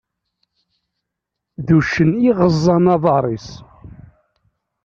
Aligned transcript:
D 1.65 1.67
uccen 1.77 2.09
iɣeẓẓan 2.29 2.85
aḍar-is. 2.95 3.49